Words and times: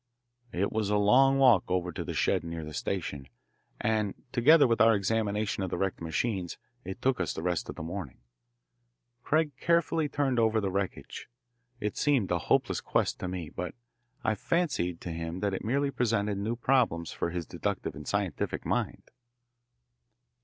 It 0.51 0.71
was 0.71 0.89
a 0.89 0.97
long 0.97 1.37
walk 1.37 1.65
over 1.67 1.91
to 1.91 2.03
the 2.03 2.15
shed 2.15 2.43
near 2.43 2.63
the 2.63 2.73
station, 2.73 3.27
and, 3.79 4.15
together 4.31 4.65
with 4.65 4.81
our 4.81 4.95
examination 4.95 5.61
of 5.61 5.69
the 5.69 5.77
wrecked 5.77 6.01
machines, 6.01 6.57
it 6.83 7.03
took 7.03 7.19
us 7.21 7.35
the 7.35 7.43
rest 7.43 7.69
of 7.69 7.75
the 7.75 7.83
morning. 7.83 8.17
Craig 9.21 9.51
carefully 9.59 10.09
turned 10.09 10.39
over 10.39 10.59
the 10.59 10.71
wreckage. 10.71 11.29
It 11.79 11.97
seemed 11.97 12.31
a 12.31 12.39
hopeless 12.39 12.81
quest 12.81 13.19
to 13.19 13.27
me, 13.27 13.51
but 13.51 13.75
I 14.23 14.33
fancied 14.33 15.01
that 15.01 15.01
to 15.01 15.11
him 15.11 15.43
it 15.43 15.63
merely 15.63 15.91
presented 15.91 16.39
new 16.39 16.55
problems 16.55 17.11
for 17.11 17.29
his 17.29 17.45
deductive 17.45 17.93
and 17.93 18.07
scientific 18.07 18.65
mind. 18.65 19.03